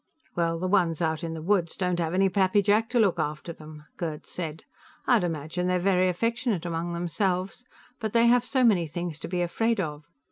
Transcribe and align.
"Well, 0.35 0.57
the 0.57 0.67
ones 0.67 0.99
out 0.99 1.23
in 1.23 1.35
the 1.35 1.43
woods 1.43 1.77
don't 1.77 1.99
have 1.99 2.15
any 2.15 2.27
Pappy 2.27 2.63
Jack 2.63 2.89
to 2.89 2.99
look 2.99 3.19
after 3.19 3.53
them" 3.53 3.83
Gerd 3.97 4.25
said. 4.25 4.63
"I'd 5.05 5.23
imagine 5.23 5.67
they're 5.67 5.77
very 5.77 6.09
affectionate 6.09 6.65
among 6.65 6.93
themselves, 6.93 7.63
but 7.99 8.11
they 8.11 8.25
have 8.25 8.43
so 8.43 8.63
many 8.63 8.87
things 8.87 9.19
to 9.19 9.27
be 9.27 9.43
afraid 9.43 9.79
of. 9.79 10.07